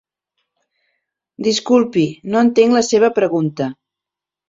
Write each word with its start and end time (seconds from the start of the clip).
Disculpi, 1.49 2.07
no 2.35 2.43
entenc 2.45 2.77
la 2.81 2.85
seva 2.91 3.15
pregunta. 3.23 3.73